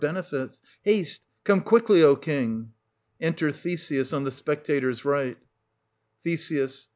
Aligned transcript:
benefits. 0.01 0.59
Haste, 0.81 1.21
come 1.43 1.61
quickly, 1.61 2.01
O 2.01 2.15
king! 2.15 2.71
Enter 3.19 3.51
THESEUS, 3.51 4.11
on 4.13 4.23
the 4.23 4.31
spectators' 4.31 5.05
right, 5.05 5.37
1500 6.23 6.67
Th. 6.69 6.87